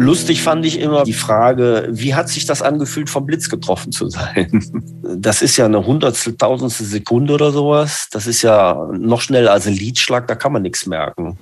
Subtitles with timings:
[0.00, 4.08] Lustig fand ich immer die Frage, wie hat sich das angefühlt, vom Blitz getroffen zu
[4.08, 4.64] sein?
[5.12, 8.06] Das ist ja eine hundertstel, tausendstel Sekunde oder sowas.
[8.12, 11.36] Das ist ja noch schneller als ein Liedschlag, da kann man nichts merken.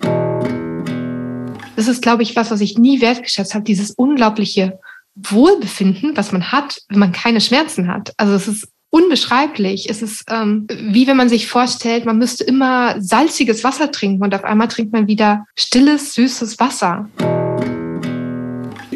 [1.76, 4.80] Das ist, glaube ich, was, was ich nie wertgeschätzt habe, dieses unglaubliche
[5.14, 8.14] Wohlbefinden, was man hat, wenn man keine Schmerzen hat.
[8.16, 9.90] Also es ist unbeschreiblich.
[9.90, 14.34] Es ist ähm, wie wenn man sich vorstellt, man müsste immer salziges Wasser trinken und
[14.34, 17.08] auf einmal trinkt man wieder stilles, süßes Wasser.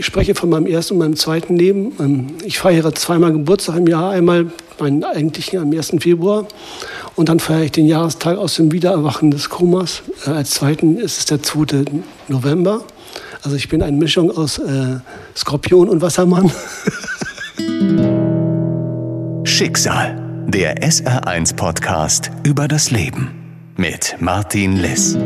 [0.02, 1.92] Ich spreche von meinem ersten und meinem zweiten Leben.
[2.00, 4.10] Ähm, ich feiere zweimal Geburtstag im Jahr.
[4.10, 5.92] Einmal meinen eigentlichen am 1.
[6.00, 6.48] Februar
[7.14, 10.02] und dann feiere ich den Jahrestag aus dem Wiedererwachen des Komas.
[10.26, 11.84] Äh, als zweiten ist es der 2.
[12.26, 12.82] November.
[13.42, 14.96] Also ich bin eine Mischung aus äh,
[15.36, 16.50] Skorpion und Wassermann.
[19.44, 23.30] Schicksal, der SR1-Podcast über das Leben
[23.76, 25.16] mit Martin Liss.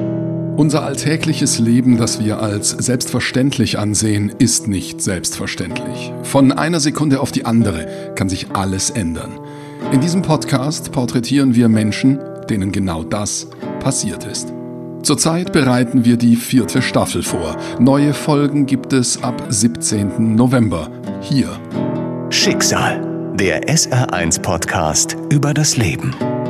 [0.56, 6.12] Unser alltägliches Leben, das wir als selbstverständlich ansehen, ist nicht selbstverständlich.
[6.22, 9.38] Von einer Sekunde auf die andere kann sich alles ändern.
[9.92, 13.48] In diesem Podcast porträtieren wir Menschen, denen genau das
[13.80, 14.52] passiert ist.
[15.02, 17.56] Zurzeit bereiten wir die vierte Staffel vor.
[17.78, 20.34] Neue Folgen gibt es ab 17.
[20.34, 21.60] November hier.
[22.30, 23.02] Schicksal
[23.34, 26.14] der SR1-Podcast über das Leben.